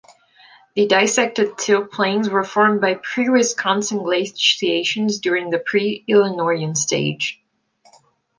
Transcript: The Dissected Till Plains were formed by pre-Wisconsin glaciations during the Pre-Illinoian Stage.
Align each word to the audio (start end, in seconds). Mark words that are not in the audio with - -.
The 0.73 0.87
Dissected 0.87 1.59
Till 1.59 1.85
Plains 1.85 2.27
were 2.27 2.43
formed 2.43 2.81
by 2.81 2.95
pre-Wisconsin 2.95 3.99
glaciations 3.99 5.19
during 5.21 5.51
the 5.51 5.59
Pre-Illinoian 5.59 6.75
Stage. 6.75 7.39